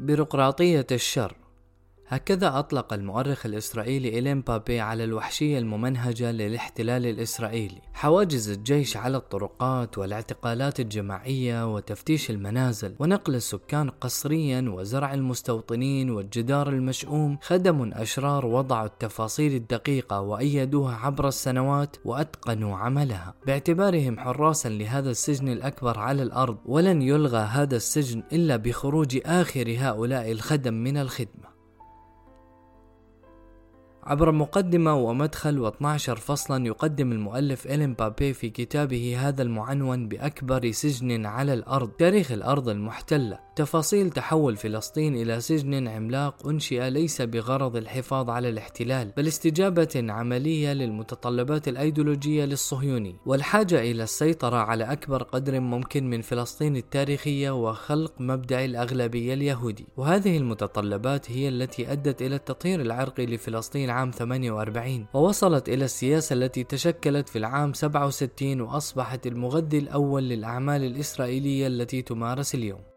بيروقراطية 0.00 0.86
الشر. 0.92 1.36
هكذا 2.12 2.58
أطلق 2.58 2.92
المؤرخ 2.92 3.46
الإسرائيلي 3.46 4.08
إيلين 4.08 4.40
بابي 4.40 4.80
على 4.80 5.04
الوحشية 5.04 5.58
الممنهجة 5.58 6.32
للاحتلال 6.32 7.06
الإسرائيلي. 7.06 7.80
حواجز 7.94 8.50
الجيش 8.50 8.96
على 8.96 9.16
الطرقات 9.16 9.98
والاعتقالات 9.98 10.80
الجماعية 10.80 11.74
وتفتيش 11.74 12.30
المنازل 12.30 12.94
ونقل 12.98 13.34
السكان 13.34 13.90
قسريا 13.90 14.64
وزرع 14.68 15.14
المستوطنين 15.14 16.10
والجدار 16.10 16.68
المشؤوم 16.68 17.38
خدم 17.42 17.92
أشرار 17.94 18.46
وضعوا 18.46 18.86
التفاصيل 18.86 19.54
الدقيقة 19.54 20.20
وأيدوها 20.20 20.96
عبر 20.96 21.28
السنوات 21.28 21.96
وأتقنوا 22.04 22.76
عملها. 22.76 23.34
باعتبارهم 23.46 24.20
حراسا 24.20 24.68
لهذا 24.68 25.10
السجن 25.10 25.48
الأكبر 25.48 25.98
على 25.98 26.22
الأرض 26.22 26.58
ولن 26.66 27.02
يلغى 27.02 27.40
هذا 27.40 27.76
السجن 27.76 28.22
إلا 28.32 28.56
بخروج 28.56 29.18
آخر 29.26 29.76
هؤلاء 29.78 30.32
الخدم 30.32 30.74
من 30.74 30.96
الخدمة. 30.96 31.49
عبر 34.04 34.32
مقدمة 34.32 34.94
ومدخل 34.94 35.70
و12 35.70 36.12
فصلا 36.12 36.66
يقدم 36.66 37.12
المؤلف 37.12 37.66
إلين 37.66 37.94
بابي 37.94 38.32
في 38.32 38.50
كتابه 38.50 39.16
هذا 39.18 39.42
المعنون 39.42 40.08
بأكبر 40.08 40.70
سجن 40.70 41.26
على 41.26 41.54
الأرض 41.54 41.88
تاريخ 41.88 42.32
الأرض 42.32 42.68
المحتلة. 42.68 43.38
تفاصيل 43.56 44.10
تحول 44.10 44.56
فلسطين 44.56 45.14
إلى 45.16 45.40
سجن 45.40 45.88
عملاق 45.88 46.46
أنشئ 46.46 46.90
ليس 46.90 47.22
بغرض 47.22 47.76
الحفاظ 47.76 48.30
على 48.30 48.48
الاحتلال 48.48 49.12
بل 49.16 49.26
استجابة 49.26 50.04
عملية 50.08 50.72
للمتطلبات 50.72 51.68
الأيديولوجية 51.68 52.44
للصهيوني. 52.44 53.16
والحاجة 53.26 53.80
إلى 53.80 54.02
السيطرة 54.02 54.56
على 54.56 54.84
أكبر 54.84 55.22
قدر 55.22 55.60
ممكن 55.60 56.10
من 56.10 56.20
فلسطين 56.20 56.76
التاريخية 56.76 57.50
وخلق 57.50 58.12
مبدأ 58.20 58.64
الأغلبية 58.64 59.34
اليهودي. 59.34 59.86
وهذه 59.96 60.36
المتطلبات 60.36 61.30
هي 61.30 61.48
التي 61.48 61.92
أدت 61.92 62.22
إلى 62.22 62.36
التطهير 62.36 62.80
العرقي 62.80 63.26
لفلسطين 63.26 63.89
عام 63.90 64.10
48 64.10 65.06
ووصلت 65.14 65.68
إلى 65.68 65.84
السياسة 65.84 66.34
التي 66.34 66.64
تشكلت 66.64 67.28
في 67.28 67.38
العام 67.38 67.72
67 67.72 68.60
وأصبحت 68.60 69.26
المغذي 69.26 69.78
الأول 69.78 70.28
للأعمال 70.28 70.84
الإسرائيلية 70.84 71.66
التي 71.66 72.02
تمارس 72.02 72.54
اليوم. 72.54 72.89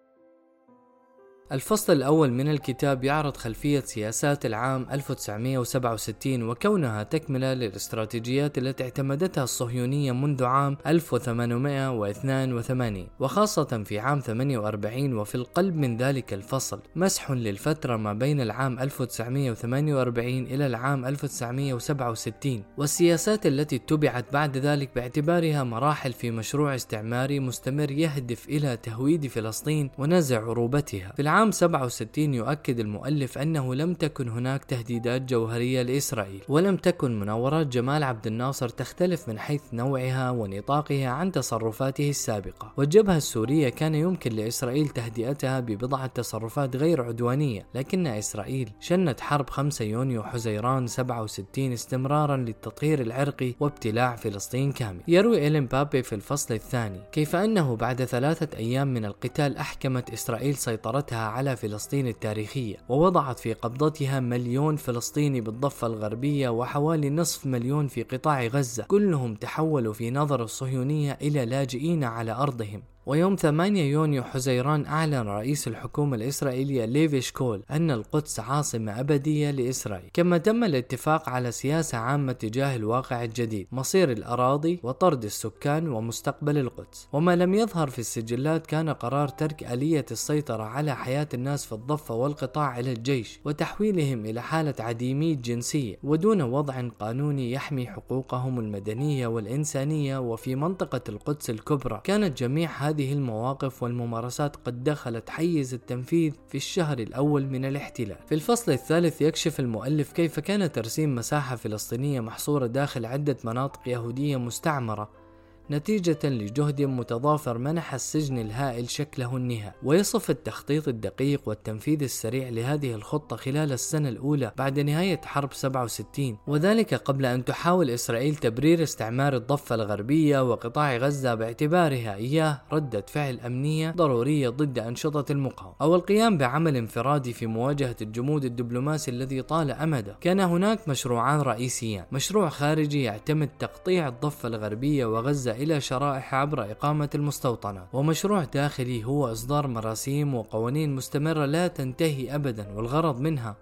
الفصل 1.54 1.94
الأول 1.94 2.32
من 2.32 2.50
الكتاب 2.50 3.04
يعرض 3.04 3.38
خلفية 3.38 3.80
سياسات 3.80 4.46
العام 4.46 4.88
1967 4.92 6.44
وكونها 6.44 7.04
تكملة 7.04 7.54
للاستراتيجيات 7.54 8.58
التي 8.58 8.84
اعتمدتها 8.84 9.44
الصهيونية 9.44 10.12
منذ 10.12 10.44
عام 10.44 10.78
1882 10.88 13.08
وخاصة 13.20 13.84
في 13.86 14.00
عام 14.00 14.20
48 14.20 15.14
وفي 15.14 15.36
القلب 15.36 15.76
من 15.76 15.98
ذلك 15.98 16.34
الفصل. 16.34 16.80
مسح 16.96 17.32
للفترة 17.32 17.98
ما 17.98 18.14
بين 18.14 18.42
العام 18.42 18.80
1948 18.80 20.28
إلى 20.28 20.66
العام 20.66 21.06
1967 21.06 22.64
والسياسات 22.78 23.46
التي 23.46 23.76
اتبعت 23.76 24.26
بعد 24.34 24.58
ذلك 24.58 24.90
باعتبارها 24.96 25.64
مراحل 25.64 26.14
في 26.14 26.32
مشروع 26.32 26.76
استعماري 26.76 27.40
مستمر 27.40 27.92
يهدف 27.92 28.50
إلى 28.50 28.78
تهويد 28.78 29.28
فلسطين 29.28 29.90
ونزع 29.98 30.50
عروبتها. 30.50 31.14
في 31.16 31.22
العام 31.22 31.43
عام 31.44 31.52
67 31.52 32.34
يؤكد 32.34 32.80
المؤلف 32.80 33.38
أنه 33.38 33.76
لم 33.76 33.94
تكن 33.94 34.30
هناك 34.30 34.64
تهديدات 34.64 35.22
جوهرية 35.22 35.82
لإسرائيل 35.82 36.42
ولم 36.50 36.78
تكن 36.78 37.20
مناورات 37.20 37.68
جمال 37.68 38.04
عبد 38.04 38.28
الناصر 38.28 38.70
تختلف 38.70 39.30
من 39.30 39.40
حيث 39.40 39.62
نوعها 39.74 40.32
ونطاقها 40.32 41.10
عن 41.10 41.32
تصرفاته 41.32 42.10
السابقة. 42.10 42.74
والجبهة 42.78 43.18
السورية 43.18 43.70
كان 43.70 43.96
يمكن 43.96 44.32
لإسرائيل 44.32 44.88
تهدئتها 44.90 45.60
ببضعة 45.60 46.08
تصرفات 46.08 46.76
غير 46.76 47.02
عدوانية 47.02 47.66
لكن 47.76 48.08
إسرائيل 48.08 48.72
شنت 48.80 49.22
حرب 49.22 49.50
5 49.50 49.86
يونيو 49.86 50.24
حزيران 50.24 50.88
67 50.88 51.72
استمرارا 51.72 52.38
للتطهير 52.38 53.02
العرقي 53.02 53.56
وابتلاع 53.60 54.16
فلسطين 54.16 54.72
كامل. 54.72 55.02
يروي 55.08 55.38
إيلين 55.38 55.66
بابي 55.66 56.04
في 56.04 56.16
الفصل 56.16 56.54
الثاني 56.54 57.02
كيف 57.12 57.36
أنه 57.36 57.76
بعد 57.76 58.04
ثلاثة 58.04 58.58
أيام 58.58 58.94
من 58.94 59.06
القتال 59.06 59.58
أحكمت 59.58 60.10
إسرائيل 60.10 60.56
سيطرتها 60.56 61.23
على 61.24 61.56
فلسطين 61.56 62.08
التاريخية 62.08 62.78
ووضعت 62.90 63.40
في 63.40 63.54
قبضتها 63.54 64.20
مليون 64.20 64.76
فلسطيني 64.76 65.42
بالضفة 65.42 65.88
الغربية 65.88 66.50
وحوالي 66.50 67.10
نصف 67.10 67.46
مليون 67.46 67.88
في 67.88 68.04
قطاع 68.04 68.48
غزة 68.48 68.84
كلهم 68.84 69.36
تحولوا 69.36 69.94
في 69.94 70.12
نظر 70.12 70.44
الصهيونية 70.44 71.18
إلى 71.22 71.46
لاجئين 71.46 72.04
على 72.04 72.32
أرضهم. 72.32 72.84
ويوم 73.06 73.36
8 73.36 73.84
يونيو 73.84 74.24
حزيران 74.24 74.86
أعلن 74.86 75.28
رئيس 75.28 75.68
الحكومة 75.68 76.16
الإسرائيلية 76.16 76.86
ليفي 76.86 77.22
شكول 77.22 77.64
أن 77.72 77.92
القدس 77.92 78.40
عاصمة 78.40 79.00
أبدية 79.00 79.52
لإسرائيل. 79.52 80.10
كما 80.14 80.38
تم 80.38 80.64
الاتفاق 80.64 81.30
على 81.30 81.52
سياسة 81.52 81.98
عامة 81.98 82.32
تجاه 82.32 82.76
الواقع 82.76 83.24
الجديد 83.24 83.68
مصير 83.72 84.12
الأراضي 84.12 84.80
وطرد 84.84 85.24
السكان 85.24 85.88
ومستقبل 85.88 86.58
القدس. 86.58 87.08
وما 87.14 87.36
لم 87.36 87.54
يظهر 87.54 87.90
في 87.90 88.00
السجلات 88.00 88.68
كان 88.68 88.90
قرار 88.90 89.28
ترك 89.28 89.64
آلية 89.64 90.06
السيطرة 90.12 90.64
على 90.64 90.96
حياة 90.96 91.28
الناس 91.34 91.66
في 91.66 91.72
الضفة 91.72 92.16
والقطاع 92.16 92.80
إلى 92.80 92.92
الجيش 92.92 93.40
وتحويلهم 93.46 94.26
إلى 94.26 94.42
حالة 94.42 94.76
عديمي 94.80 95.34
الجنسية 95.34 96.00
ودون 96.04 96.42
وضع 96.42 96.90
قانوني 97.00 97.52
يحمي 97.52 97.88
حقوقهم 97.88 98.60
المدنية 98.60 99.28
والإنسانية. 99.28 100.18
وفي 100.18 100.56
منطقة 100.56 101.02
القدس 101.10 101.50
الكبرى 101.50 102.02
كانت 102.04 102.38
جميع 102.38 102.70
هذه 102.72 102.93
هذه 102.94 103.14
المواقف 103.14 103.84
والممارسات 103.84 104.56
قد 104.56 104.84
دخلت 104.84 105.30
حيز 105.30 105.74
التنفيذ 105.74 106.34
في 106.48 106.56
الشهر 106.56 107.00
الأول 107.00 107.46
من 107.46 107.66
الاحتلال. 107.66 108.18
في 108.28 108.36
الفصل 108.36 108.72
الثالث 108.72 109.22
يكشف 109.22 109.60
المؤلف 109.60 110.12
كيف 110.12 110.40
كان 110.40 110.72
ترسيم 110.72 111.16
مساحة 111.16 111.56
فلسطينية 111.56 112.20
محصورة 112.20 112.68
داخل 112.68 113.06
عدة 113.06 113.38
مناطق 113.44 113.80
يهودية 113.88 114.38
مستعمرة 114.38 115.23
نتيجة 115.72 116.20
لجهد 116.24 116.82
متضافر 116.82 117.58
منح 117.58 117.94
السجن 117.94 118.38
الهائل 118.38 118.90
شكله 118.90 119.38
النهائي 119.38 119.74
ويصف 119.84 120.30
التخطيط 120.30 120.88
الدقيق 120.88 121.42
والتنفيذ 121.46 122.04
السريع 122.04 122.50
لهذه 122.50 122.96
الخطة 122.96 123.36
خلال 123.36 123.72
السنة 123.72 124.10
الأولى 124.10 124.52
بعد 124.58 124.80
نهاية 124.80 125.22
حرب 125.26 125.54
67 125.54 126.38
وذلك 126.48 126.94
قبل 126.94 127.26
أن 127.26 127.46
تحاول 127.46 127.90
إسرائيل 127.90 128.36
تبرير 128.36 128.84
استعمار 128.84 129.36
الضفة 129.36 129.76
الغربية 129.76 130.50
وقطاع 130.52 130.98
غزة 130.98 131.34
باعتبارها 131.34 132.16
إياه 132.16 132.62
ردة 132.72 133.06
فعل 133.08 133.40
أمنية 133.40 133.92
ضرورية 133.92 134.50
ضد 134.50 134.80
أنشطة 134.80 135.32
المقاومة. 135.32 135.76
أو 135.82 135.96
القيام 135.96 136.38
بعمل 136.38 136.78
انفرادي 136.78 137.34
في 137.34 137.48
مواجهة 137.48 137.96
الجمود 138.02 138.46
الدبلوماسي 138.46 139.12
الذي 139.12 139.42
طال 139.42 139.72
أمده. 139.72 140.18
كان 140.22 140.40
هناك 140.40 140.88
مشروعان 140.88 141.42
رئيسيان. 141.42 142.06
مشروع 142.12 142.50
خارجي 142.50 143.04
يعتمد 143.04 143.50
تقطيع 143.60 144.08
الضفة 144.08 144.48
الغربية 144.48 145.06
وغزة 145.06 145.53
إلى 145.54 145.82
شرائح 145.82 146.36
عبر 146.36 146.72
إقامة 146.72 147.10
المستوطنات 147.16 147.88
ومشروع 147.94 148.44
داخلي 148.44 149.04
هو 149.06 149.32
إصدار 149.32 149.68
مراسيم 149.68 150.36
وقوانين 150.36 150.96
مستمرة 150.96 151.46
لا 151.46 151.68
تنتهي 151.68 152.36
أبدا 152.36 152.74
والغرض 152.76 153.20
منها 153.20 153.56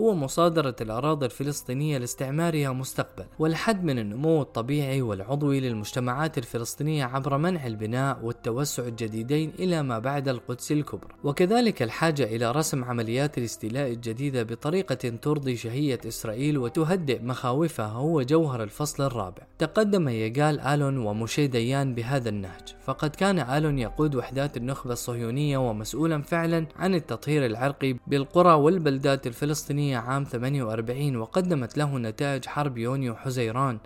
هو 0.00 0.14
مصادرة 0.14 0.76
الأراضي 0.80 1.26
الفلسطينية 1.26 1.98
لاستعمارها 1.98 2.72
مستقبلا 2.72 3.26
والحد 3.38 3.84
من 3.84 3.98
النمو 3.98 4.42
الطبيعي 4.42 5.02
والعضوي 5.02 5.60
للمجتمعات 5.60 6.38
الفلسطينية 6.38 7.04
عبر 7.04 7.38
منع 7.38 7.66
البناء 7.66 8.18
والتوسع 8.22 8.82
الجديدين 8.82 9.52
إلى 9.58 9.82
ما 9.82 9.98
بعد 9.98 10.28
القدس 10.28 10.72
الكبرى. 10.72 11.14
وكذلك 11.24 11.82
الحاجة 11.82 12.24
إلى 12.24 12.52
رسم 12.52 12.84
عمليات 12.84 13.38
الاستيلاء 13.38 13.92
الجديدة 13.92 14.42
بطريقة 14.42 14.94
ترضي 14.94 15.56
شهية 15.56 16.00
إسرائيل 16.08 16.58
وتهدئ 16.58 17.22
مخاوفها 17.22 17.86
هو 17.86 18.22
جوهر 18.22 18.62
الفصل 18.62 19.02
الرابع. 19.06 19.42
تقدم 19.58 20.08
يقال 20.08 20.60
آلون 20.60 20.98
وموشي 20.98 21.46
ديان 21.46 21.94
بهذا 21.94 22.28
النهج. 22.28 22.74
فقد 22.84 23.16
كان 23.16 23.38
آلون 23.38 23.78
يقود 23.78 24.14
وحدات 24.14 24.56
النخبة 24.56 24.92
الصهيونية 24.92 25.58
ومسؤولا 25.58 26.22
فعلا 26.22 26.66
عن 26.76 26.94
التطهير 26.94 27.46
العرقي 27.46 27.96
بالقرى 28.06 28.52
والبلدات 28.52 29.26
الفلسطينية 29.26 29.87
عام 29.96 30.24
48 30.24 31.16
وقدمت 31.16 31.78
له 31.78 31.98
نتائج 31.98 32.46
حرب 32.46 32.78
يونيو 32.78 33.16
حزيران 33.16 33.78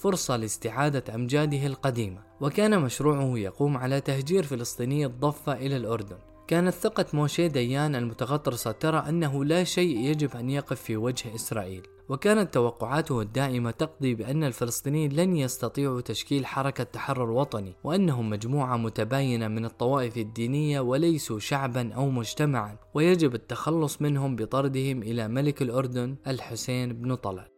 فرصة 0.00 0.36
لاستعادة 0.36 1.14
أمجاده 1.14 1.66
القديمة 1.66 2.20
وكان 2.40 2.80
مشروعه 2.80 3.38
يقوم 3.38 3.76
على 3.76 4.00
تهجير 4.00 4.42
فلسطيني 4.42 5.06
الضفة 5.06 5.52
إلى 5.52 5.76
الأردن. 5.76 6.18
كانت 6.48 6.74
ثقة 6.74 7.06
موشي 7.12 7.48
ديان 7.48 7.94
المتغطرسة 7.94 8.72
ترى 8.72 9.04
أنه 9.08 9.44
لا 9.44 9.64
شيء 9.64 9.98
يجب 9.98 10.36
أن 10.36 10.50
يقف 10.50 10.82
في 10.82 10.96
وجه 10.96 11.34
إسرائيل. 11.34 11.86
وكانت 12.08 12.54
توقعاته 12.54 13.20
الدائمة 13.20 13.70
تقضي 13.70 14.14
بأن 14.14 14.44
الفلسطينيين 14.44 15.12
لن 15.12 15.36
يستطيعوا 15.36 16.00
تشكيل 16.00 16.46
حركة 16.46 16.84
تحرر 16.84 17.30
وطني 17.30 17.74
وأنهم 17.84 18.30
مجموعة 18.30 18.76
متباينة 18.76 19.48
من 19.48 19.64
الطوائف 19.64 20.16
الدينية 20.16 20.80
وليسوا 20.80 21.38
شعبا 21.38 21.92
أو 21.94 22.10
مجتمعا 22.10 22.76
ويجب 22.94 23.34
التخلص 23.34 24.02
منهم 24.02 24.36
بطردهم 24.36 25.02
إلى 25.02 25.28
ملك 25.28 25.62
الأردن 25.62 26.16
الحسين 26.26 26.92
بن 26.92 27.14
طلال. 27.14 27.55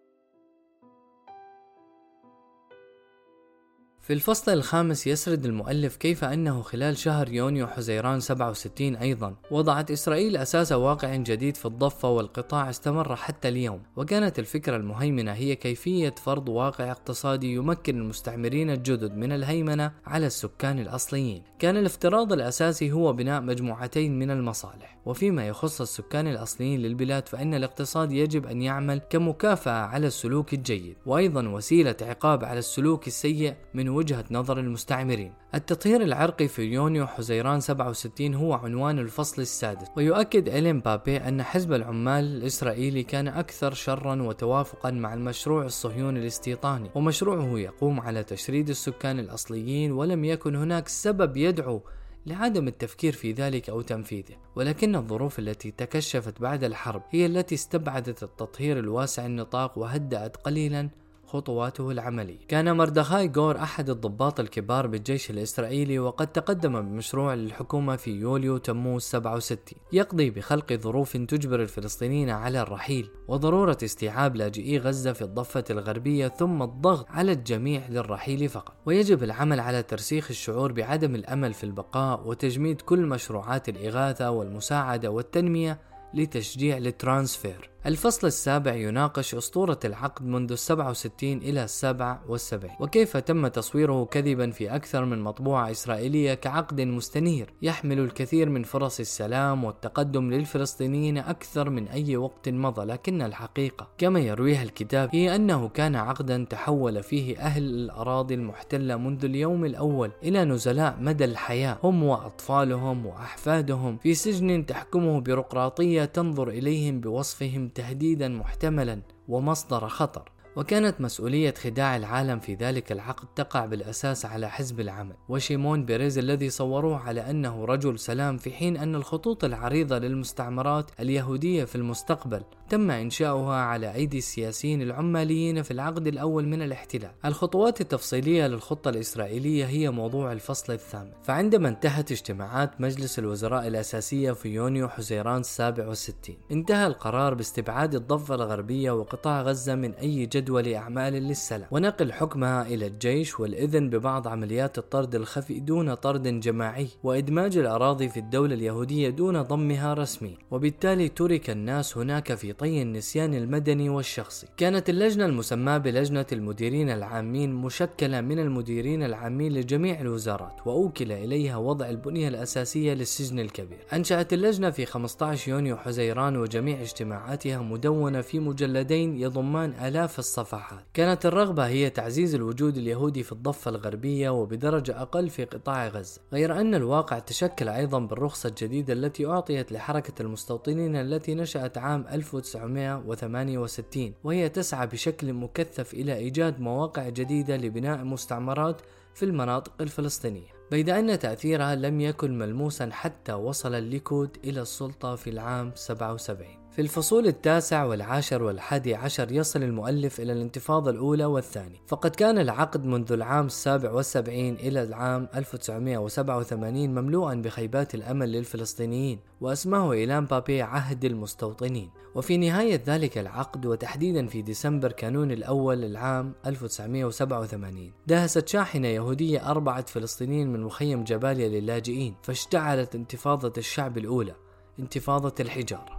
في 4.09 4.15
الفصل 4.15 4.53
الخامس 4.53 5.07
يسرد 5.07 5.45
المؤلف 5.45 5.97
كيف 5.97 6.25
أنه 6.25 6.63
خلال 6.63 6.97
شهر 6.97 7.33
يونيو 7.33 7.67
حزيران 7.67 8.21
67 8.21 8.97
أيضا 8.97 9.35
وضعت 9.51 9.91
إسرائيل 9.91 10.37
أساس 10.37 10.73
واقع 10.73 11.17
جديد 11.17 11.57
في 11.57 11.67
الضفة 11.67 12.11
والقطاع 12.11 12.71
استمر 12.71 13.17
حتى 13.17 13.49
اليوم. 13.49 13.83
وكانت 13.97 14.39
الفكرة 14.39 14.77
المهيمنة 14.77 15.33
هي 15.33 15.57
كيفية 15.57 16.15
فرض 16.25 16.49
واقع 16.49 16.91
اقتصادي 16.91 17.55
يمكن 17.55 17.99
المستعمرين 17.99 18.71
الجدد 18.71 19.17
من 19.17 19.33
الهيمنة 19.33 19.93
على 20.07 20.27
السكان 20.27 20.79
الأصليين. 20.79 21.43
كان 21.59 21.77
الافتراض 21.77 22.33
الأساسي 22.33 22.93
هو 22.93 23.13
بناء 23.13 23.41
مجموعتين 23.41 24.19
من 24.19 24.31
المصالح. 24.31 24.99
وفيما 25.07 25.49
يخص 25.49 25.81
السكان 25.81 26.27
الأصليين 26.27 26.81
للبلاد 26.81 27.29
فإن 27.29 27.55
الاقتصاد 27.55 28.13
يجب 28.13 28.47
أن 28.47 28.63
يعمل 28.63 29.01
كمكافأة 29.11 29.87
على 29.87 30.07
السلوك 30.07 30.55
الجيد. 30.55 30.97
وأيضا 31.07 31.49
وسيلة 31.49 31.97
عقاب 32.03 32.45
على 32.45 32.59
السلوك 32.59 33.07
السيء 33.07 33.55
من 33.75 33.98
وجهة 33.99 34.25
نظر 34.31 34.59
المستعمرين. 34.59 35.33
التطهير 35.55 36.03
العرقي 36.03 36.49
في 36.49 36.63
يونيو 36.63 37.07
حزيران 37.07 37.61
67 37.61 38.35
هو 38.35 38.53
عنوان 38.53 38.99
الفصل 38.99 39.43
السادس 39.43 39.87
ويؤكد 39.97 40.49
إلين 40.49 40.81
بابي 40.81 41.17
أن 41.17 41.43
حزب 41.43 41.73
العمال 41.73 42.25
الإسرائيلي 42.25 43.03
كان 43.03 43.29
أكثر 43.29 43.75
شرا 43.75 44.23
وتوافقا 44.23 44.91
مع 44.91 45.15
المشروع 45.15 45.65
الصهيوني 45.65 46.21
الاستيطاني 46.21 46.91
ومشروعه 46.95 47.59
يقوم 47.59 48.01
على 48.01 48.25
تشريد 48.25 48.69
السكان 48.69 49.19
الأصليين 49.19 49.93
ولم 49.93 50.25
يكن 50.25 50.57
هناك 50.57 50.89
سبب 50.89 51.37
يدعو 51.37 51.83
لعدم 52.27 52.69
التفكير 52.69 53.13
في 53.13 53.33
ذلك 53.33 53.71
أو 53.71 53.81
تنفيذه. 53.81 54.37
ولكن 54.57 54.97
الظروف 54.97 55.39
التي 55.39 55.71
تكشفت 55.71 56.41
بعد 56.41 56.65
الحرب 56.65 57.03
هي 57.11 57.27
التي 57.27 57.55
استبعدت 57.55 58.23
التطهير 58.23 58.79
الواسع 58.79 59.27
النطاق 59.27 59.79
وهدأت 59.79 60.37
قليلا 60.37 60.89
خطواته 61.29 61.91
العملية. 61.91 62.39
كان 62.49 62.77
مردخاي 62.77 63.29
جور 63.29 63.57
أحد 63.57 63.91
الضباط 63.91 64.41
الكبار 64.41 64.87
بالجيش 64.87 65.31
الإسرائيلي 65.31 65.99
وقد 65.99 66.27
تقدم 66.27 66.81
بمشروع 66.81 67.35
للحكومة 67.35 67.97
في 67.97 68.11
يوليو 68.11 68.57
تموز 68.59 69.03
67 69.03 69.59
يقضي 69.93 70.31
بخلق 70.31 70.73
ظروف 70.73 71.17
تجبر 71.17 71.63
الفلسطينيين 71.63 72.31
على 72.31 72.61
الرحيل 72.61 73.11
وضرورة 73.29 73.79
استيعاب 73.85 74.37
لاجئي 74.37 74.79
غزة 74.79 75.13
في 75.13 75.23
الضفة 75.23 75.65
الغربية 75.71 76.29
ثم 76.29 76.63
الضغط 76.63 77.07
على 77.11 77.33
الجميع 77.33 77.89
للرحيل 77.89 78.49
فقط. 78.49 78.75
ويجب 78.87 79.23
العمل 79.23 79.61
على 79.61 79.83
ترسيخ 79.83 80.27
الشعور 80.31 80.73
بعدم 80.73 81.15
الأمل 81.15 81.55
في 81.55 81.65
البقاء 81.65 82.29
وتجميد 82.29 82.81
كل 82.81 83.07
مشروعات 83.07 83.69
الإغاثة 83.69 84.31
والمساعدة 84.31 85.11
والتنمية 85.11 85.81
لتشجيع 86.15 86.77
الترانسفير. 86.77 87.71
الفصل 87.89 88.27
السابع 88.27 88.75
يناقش 88.75 89.35
أسطورة 89.35 89.79
العقد 89.85 90.27
منذ 90.27 90.53
السبعة 90.53 90.91
وستين 90.91 91.39
إلى 91.39 91.65
السابع 91.65 92.19
والسبعين 92.29 92.77
وكيف 92.81 93.17
تم 93.17 93.47
تصويره 93.47 94.05
كذبا 94.05 94.51
في 94.51 94.75
أكثر 94.75 95.05
من 95.05 95.23
مطبوعة 95.23 95.71
إسرائيلية 95.71 96.35
كعقد 96.35 96.81
مستنير؟ 96.81 97.53
يحمل 97.63 97.99
الكثير 97.99 98.49
من 98.49 98.63
فرص 98.63 99.01
السلام 99.01 99.65
والتقدم 99.65 100.31
للفلسطينيين 100.31 101.19
أكثر 101.19 101.71
من 101.71 101.89
أي 101.89 102.17
وقت 102.17 102.49
مضى 102.49 102.85
لكن 102.85 103.23
الحقيقة 103.23 103.89
كما 103.99 104.21
يرويها 104.21 104.63
الكتاب 104.63 105.09
هي 105.13 105.37
أنه 105.37 105.69
كان 105.69 105.97
عقدا 105.97 106.47
تحول 106.51 107.03
فيه 107.03 107.39
أهل 107.39 107.63
الأراضي 107.63 108.35
المحتلة 108.35 108.97
منذ 108.97 109.25
اليوم 109.25 109.65
الأول 109.65 110.11
إلى 110.23 110.45
نزلاء 110.45 110.97
مدى 111.01 111.25
الحياة 111.25 111.79
هم 111.83 112.03
وأطفالهم 112.03 113.07
وأحفادهم. 113.07 113.99
في 113.99 114.15
سجن 114.15 114.67
تحكمه 114.67 115.21
بيروقراطية 115.21 116.05
تنظر 116.05 116.49
إليهم 116.49 117.01
بوصفهم 117.01 117.69
تهديدا 117.79 118.29
محتملا 118.29 119.03
ومصدر 119.29 119.89
خطر. 119.89 120.33
وكانت 120.59 121.01
مسؤولية 121.01 121.55
خداع 121.55 121.97
العالم 121.97 122.39
في 122.39 122.55
ذلك 122.55 122.93
العقد 122.93 123.29
تقع 123.37 123.67
بالأساس 123.67 124.27
على 124.27 124.51
حزب 124.51 124.81
العمل. 124.81 125.15
وشيمون 125.29 125.85
بيريز 125.85 126.19
الذي 126.19 126.51
صوروه 126.51 126.99
على 126.99 127.31
أنه 127.31 127.65
رجل 127.65 127.99
سلام 127.99 128.37
في 128.37 128.51
حين 128.51 128.77
أن 128.77 128.95
الخطوط 128.95 129.45
العريضة 129.45 129.99
للمستعمرات 129.99 130.91
اليهودية 131.01 131.65
في 131.65 131.75
المستقبل 131.75 132.43
تم 132.69 132.91
إنشاؤها 132.91 133.55
على 133.55 133.95
أيدي 133.95 134.19
السياسيين 134.19 134.83
العماليين 134.83 135.63
في 135.63 135.71
العقد 135.71 136.07
الأول 136.07 136.49
من 136.49 136.63
الاحتلال. 136.63 137.11
الخطوات 137.25 137.81
التفصيلية 137.81 138.47
للخطة 138.47 138.89
الإسرائيلية 138.89 139.65
هي 139.65 139.91
موضوع 139.91 140.33
الفصل 140.33 140.73
الثامن. 140.73 141.11
فعندما 141.23 141.69
انتهت 141.69 142.13
اجتماعات 142.13 142.81
مجلس 142.81 143.19
الوزراء 143.19 143.67
الأساسية 143.67 144.33
في 144.33 144.49
يونيو 144.49 144.89
حزيران 144.89 145.41
السابع 145.41 145.89
والستين 145.89 146.37
انتهى 146.53 146.87
القرار 146.87 147.35
باستبعاد 147.35 147.95
الضفة 147.95 148.35
الغربية 148.35 148.91
وقطاع 148.91 149.43
غزة 149.43 149.75
من 149.75 149.95
أي 149.95 150.27
جدول 150.49 150.75
أعمال 150.75 151.13
للسلام. 151.13 151.69
ونقل 151.71 152.13
حكمها 152.13 152.67
إلى 152.67 152.87
الجيش 152.87 153.41
والإذن 153.41 153.91
ببعض 153.91 154.29
عمليات 154.29 154.79
الطرد 154.79 155.15
الخفي 155.15 155.61
دون 155.61 155.95
طرد 155.95 156.41
جماعي 156.41 156.89
وإدماج 157.03 157.57
الأراضي 157.57 158.09
في 158.09 158.21
الدولة 158.21 158.55
اليهودية 158.55 159.11
دون 159.11 159.43
ضمها 159.43 159.95
رسميا 159.95 160.39
وبالتالي 160.51 161.09
ترك 161.09 161.51
الناس 161.51 161.99
هناك 161.99 162.35
في 162.35 162.53
طي 162.53 162.83
النسيان 162.83 163.35
المدني 163.35 163.89
والشخصي. 163.89 164.47
كانت 164.57 164.91
اللجنة 164.91 165.27
المسماة 165.27 165.79
بلجنة 165.79 166.27
المديرين 166.33 166.91
العامين 166.91 167.55
مشكلة 167.55 168.21
من 168.21 168.39
المديرين 168.39 169.03
العامين 169.03 169.53
لجميع 169.53 170.01
الوزارات 170.01 170.67
وأوكل 170.67 171.13
إليها 171.13 171.57
وضع 171.57 171.89
البنية 171.91 172.29
الأساسية 172.29 172.95
للسجن 172.95 173.39
الكبير. 173.39 173.79
أنشأت 173.93 174.33
اللجنة 174.33 174.71
في 174.71 174.87
15 174.87 175.51
يونيو 175.51 175.77
حزيران 175.77 176.37
وجميع 176.37 176.81
اجتماعاتها 176.81 177.59
مدونة 177.59 178.21
في 178.21 178.41
مجلدين 178.41 179.19
يضمان 179.19 179.71
آلاف 179.71 180.19
الصفحات 180.39 180.85
كانت 180.95 181.27
الرغبة 181.27 181.67
هي 181.67 181.91
تعزيز 181.91 182.35
الوجود 182.35 182.77
اليهودي 182.77 183.23
في 183.23 183.33
الضفة 183.33 183.69
الغربية 183.69 184.31
وبدرجة 184.31 185.03
أقل 185.03 185.29
في 185.29 185.45
قطاع 185.45 185.89
غزة 185.89 186.21
غير 186.33 186.61
أن 186.61 186.75
الواقع 186.75 187.19
تشكل 187.19 187.69
أيضا 187.69 187.99
بالرخصة 187.99 188.49
الجديدة 188.49 188.93
التي 188.93 189.27
أعطيت 189.27 189.73
لحركة 189.73 190.23
المستوطنين 190.23 190.97
التي 190.97 191.35
نشأت 191.35 191.79
عام 191.79 192.05
1968 192.13 194.15
وهي 194.25 194.49
تسعى 194.49 194.87
بشكل 194.87 195.33
مكثف 195.33 195.95
إلى 195.95 196.17
إيجاد 196.17 196.61
مواقع 196.61 197.09
جديدة 197.09 197.57
لبناء 197.57 198.05
مستعمرات 198.05 198.81
في 199.15 199.25
المناطق 199.25 199.73
الفلسطينية. 199.81 200.59
بيد 200.71 200.91
أن 200.91 201.19
تأثيرها 201.19 201.75
لم 201.75 202.01
يكن 202.01 202.39
ملموسا 202.39 202.89
حتى 202.93 203.33
وصل 203.33 203.75
الليكود 203.75 204.37
إلى 204.45 204.63
السلطة 204.63 205.17
في 205.17 205.31
العام 205.31 205.73
77 205.75 206.58
في 206.79 206.83
الفصول 206.83 207.27
التاسع 207.27 207.85
والعاشر 207.85 208.43
والحادي 208.43 208.95
عشر 208.95 209.33
يصل 209.33 209.63
المؤلف 209.63 210.21
إلى 210.21 210.33
الانتفاضة 210.33 210.91
الأولى 210.91 211.25
والثانية 211.25 211.77
فقد 211.87 212.11
كان 212.11 212.39
العقد 212.39 212.85
منذ 212.85 213.13
العام 213.13 213.47
السابع 213.47 213.91
والسبعين 213.91 214.55
إلى 214.55 214.83
العام 214.83 215.29
1987 215.35 216.89
مملوءا 216.89 217.35
بخيبات 217.35 217.95
الأمل 217.95 218.33
للفلسطينيين 218.33 219.19
وأسماه 219.41 219.93
إيلان 219.93 220.27
بابي 220.27 220.63
عهد 220.63 221.05
المستوطنين. 221.05 221.91
وفي 222.15 222.37
نهاية 222.37 222.83
ذلك 222.87 223.19
العقد 223.19 223.67
وتحديدا 223.67 224.27
في 224.27 224.43
ديسمبر 224.43 224.93
كانون 224.93 225.31
الأول 225.31 225.85
العام 225.85 226.33
1987 226.47 227.93
دهست 228.07 228.49
شاحنة 228.49 228.89
يهودية 228.89 229.51
أربعة 229.51 229.87
فلسطينيين 229.87 230.53
من 230.53 230.63
مخيم 230.63 231.05
جباليا 231.05 231.49
للاجئين 231.49 232.15
فاشتعلت 232.23 232.95
انتفاضة 232.95 233.53
الشعب 233.59 233.99
الأولى 233.99 234.35
انتفاضة 234.79 235.35
الحجارة. 235.41 235.98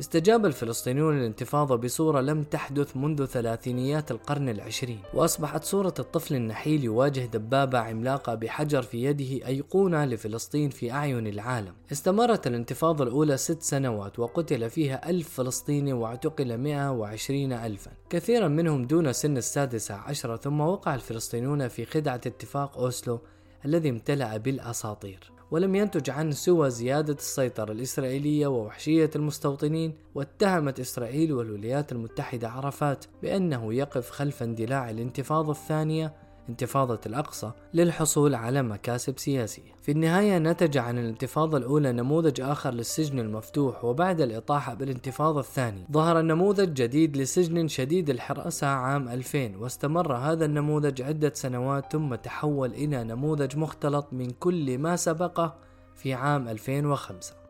استجاب 0.00 0.46
الفلسطينيون 0.46 1.18
للانتفاضة 1.18 1.76
بصورة 1.76 2.20
لم 2.20 2.42
تحدث 2.42 2.96
منذ 2.96 3.24
ثلاثينيات 3.24 4.10
القرن 4.10 4.48
العشرين 4.48 5.00
وأصبحت 5.14 5.64
صورة 5.64 5.94
الطفل 5.98 6.34
النحيل 6.34 6.84
يواجه 6.84 7.20
دبابة 7.20 7.78
عملاقة 7.78 8.34
بحجر 8.34 8.82
في 8.82 9.04
يده 9.04 9.46
أيقونة 9.46 10.04
لفلسطين 10.04 10.70
في 10.70 10.92
أعين 10.92 11.26
العالم. 11.26 11.74
استمرت 11.92 12.46
الانتفاضة 12.46 13.04
الأولى 13.04 13.36
ست 13.36 13.62
سنوات 13.62 14.18
وقتل 14.18 14.70
فيها 14.70 15.10
ألف 15.10 15.28
فلسطيني 15.28 15.92
واعتقل 15.92 16.58
120 16.58 17.52
ألفا. 17.52 17.90
كثيرا 18.10 18.48
منهم 18.48 18.86
دون 18.86 19.12
سن 19.12 19.36
السادسة 19.36 19.94
عشرة 19.94 20.36
ثم 20.36 20.60
وقع 20.60 20.94
الفلسطينيون 20.94 21.68
في 21.68 21.84
خدعة 21.84 22.20
اتفاق 22.26 22.78
أوسلو 22.78 23.20
الذي 23.64 23.88
امتلأ 23.88 24.36
بالأساطير. 24.36 25.35
ولم 25.50 25.74
ينتج 25.74 26.10
عنه 26.10 26.30
سوى 26.30 26.70
زيادة 26.70 27.12
السيطرة 27.14 27.72
الإسرائيلية 27.72 28.46
ووحشية 28.46 29.10
المستوطنين 29.16 29.94
واتهمت 30.14 30.80
إسرائيل 30.80 31.32
والولايات 31.32 31.92
المتحدة 31.92 32.48
عرفات 32.48 33.04
بأنه 33.22 33.74
يقف 33.74 34.10
خلف 34.10 34.42
اندلاع 34.42 34.90
الانتفاضة 34.90 35.52
الثانية 35.52 36.25
انتفاضة 36.48 37.00
الأقصى 37.06 37.50
للحصول 37.74 38.34
على 38.34 38.62
مكاسب 38.62 39.18
سياسية. 39.18 39.76
في 39.82 39.92
النهاية 39.92 40.38
نتج 40.38 40.78
عن 40.78 40.98
الانتفاضة 40.98 41.58
الأولى 41.58 41.92
نموذج 41.92 42.40
آخر 42.40 42.70
للسجن 42.70 43.18
المفتوح 43.18 43.84
وبعد 43.84 44.20
الإطاحة 44.20 44.74
بالانتفاضة 44.74 45.40
الثانية 45.40 45.84
ظهر 45.92 46.22
نموذج 46.22 46.72
جديد 46.72 47.16
لسجن 47.16 47.68
شديد 47.68 48.10
الحراسة 48.10 48.66
عام 48.66 49.08
2000 49.08 49.56
واستمر 49.58 50.16
هذا 50.16 50.44
النموذج 50.44 51.02
عدة 51.02 51.32
سنوات 51.34 51.92
ثم 51.92 52.14
تحول 52.14 52.70
إلى 52.70 53.04
نموذج 53.04 53.56
مختلط 53.56 54.06
من 54.12 54.30
كل 54.30 54.78
ما 54.78 54.96
سبقه 54.96 55.54
في 55.94 56.14
عام 56.14 56.48
2005 56.48 57.45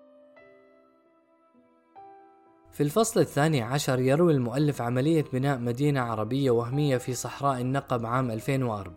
في 2.77 2.83
الفصل 2.83 3.21
الثاني 3.21 3.63
عشر 3.63 4.01
يروي 4.01 4.33
المؤلف 4.33 4.83
عملية 4.83 5.25
بناء 5.33 5.59
مدينة 5.59 6.01
عربية 6.01 6.51
وهمية 6.51 6.97
في 6.97 7.15
صحراء 7.15 7.61
النقب 7.61 8.07
عام 8.07 8.31
2004 8.31 8.95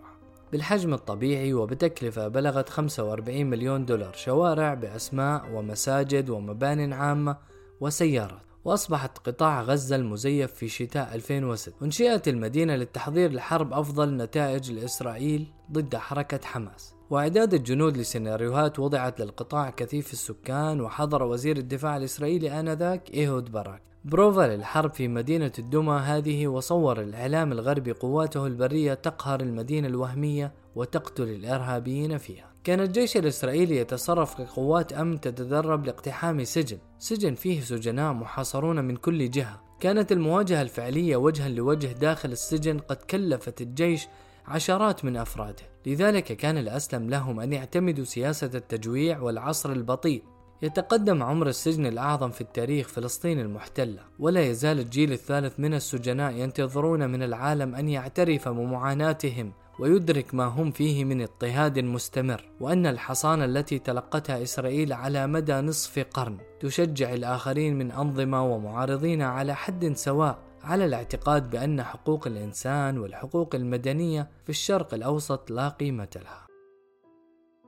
بالحجم 0.51 0.93
الطبيعي 0.93 1.53
وبتكلفة 1.53 2.27
بلغت 2.27 2.69
45 2.69 3.45
مليون 3.45 3.85
دولار 3.85 4.13
شوارع 4.13 4.73
بأسماء 4.73 5.51
ومساجد 5.53 6.29
ومبان 6.29 6.93
عامة 6.93 7.37
وسيارات. 7.81 8.41
وأصبحت 8.65 9.17
قطاع 9.17 9.61
غزة 9.61 9.95
المزيف 9.95 10.53
في 10.53 10.67
شتاء 10.67 11.15
2006 11.15 11.73
أنشئت 11.85 12.27
المدينة 12.27 12.75
للتحضير 12.75 13.31
لحرب 13.31 13.73
أفضل 13.73 14.17
نتائج 14.17 14.71
لإسرائيل 14.71 15.53
ضد 15.71 15.95
حركة 15.95 16.39
حماس. 16.43 16.98
وإعداد 17.09 17.53
الجنود 17.53 17.97
لسيناريوهات 17.97 18.79
وضعت 18.79 19.19
للقطاع 19.19 19.69
كثيف 19.69 20.13
السكان 20.13 20.81
وحضر 20.81 21.23
وزير 21.23 21.57
الدفاع 21.57 21.97
الإسرائيلي 21.97 22.59
آنذاك 22.59 23.13
إيهود 23.13 23.51
باراك. 23.51 23.81
بروفا 24.05 24.41
للحرب 24.41 24.93
في 24.93 25.07
مدينة 25.07 25.51
الدمى 25.59 25.93
هذه 25.93 26.47
وصور 26.47 27.01
الإعلام 27.01 27.51
الغربي 27.51 27.91
قواته 27.91 28.47
البرية 28.47 28.93
تقهر 28.93 29.41
المدينة 29.41 29.87
الوهمية 29.87 30.53
وتقتل 30.75 31.23
الإرهابيين 31.23 32.17
فيها. 32.17 32.51
كان 32.63 32.79
الجيش 32.79 33.17
الإسرائيلي 33.17 33.77
يتصرف 33.77 34.41
كقوات 34.41 34.93
أمن 34.93 35.21
تتدرب 35.21 35.85
لاقتحام 35.85 36.43
سجن. 36.43 36.77
سجن 36.99 37.35
فيه 37.35 37.61
سجناء 37.61 38.13
محاصرون 38.13 38.85
من 38.85 38.95
كل 38.95 39.29
جهة. 39.29 39.61
كانت 39.79 40.11
المواجهة 40.11 40.61
الفعلية 40.61 41.15
وجها 41.15 41.49
لوجه 41.49 41.87
داخل 41.87 42.31
السجن 42.31 42.79
قد 42.79 42.97
كلفت 42.97 43.61
الجيش 43.61 44.07
عشرات 44.49 45.05
من 45.05 45.17
أفراده. 45.17 45.63
لذلك 45.85 46.23
كان 46.23 46.57
الأسلم 46.57 47.09
لهم 47.09 47.39
أن 47.39 47.53
يعتمدوا 47.53 48.05
سياسة 48.05 48.51
التجويع 48.55 49.19
والعصر 49.19 49.71
البطيء. 49.71 50.23
يتقدم 50.61 51.23
عمر 51.23 51.47
السجن 51.47 51.85
الأعظم 51.85 52.31
في 52.31 52.41
التاريخ 52.41 52.87
فلسطين 52.87 53.39
المحتلة. 53.39 53.99
ولا 54.19 54.41
يزال 54.41 54.79
الجيل 54.79 55.11
الثالث 55.11 55.59
من 55.59 55.73
السجناء 55.73 56.33
ينتظرون 56.33 57.09
من 57.09 57.23
العالم 57.23 57.75
أن 57.75 57.89
يعترف 57.89 58.49
بمعاناتهم 58.49 59.53
ويدرك 59.79 60.35
ما 60.35 60.45
هم 60.45 60.71
فيه 60.71 61.05
من 61.05 61.21
اضطهاد 61.21 61.79
مستمر. 61.79 62.49
وأن 62.59 62.85
الحصانة 62.85 63.45
التي 63.45 63.79
تلقتها 63.79 64.43
إسرائيل 64.43 64.93
على 64.93 65.27
مدى 65.27 65.53
نصف 65.53 66.05
قرن 66.13 66.37
تشجع 66.59 67.13
الآخرين 67.13 67.77
من 67.77 67.91
أنظمة 67.91 68.53
ومعارضين 68.53 69.21
على 69.21 69.55
حد 69.55 69.93
سواء. 69.95 70.48
على 70.63 70.85
الاعتقاد 70.85 71.49
بأن 71.49 71.83
حقوق 71.83 72.27
الإنسان 72.27 72.97
والحقوق 72.97 73.55
المدنية 73.55 74.27
في 74.43 74.49
الشرق 74.49 74.93
الأوسط 74.93 75.51
لا 75.51 75.69
قيمة 75.69 76.09
لها. 76.15 76.48